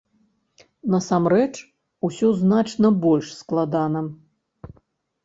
Насамрэч, 0.93 1.59
усё 2.09 2.31
значна 2.39 2.91
больш 3.05 3.27
складана. 3.43 4.01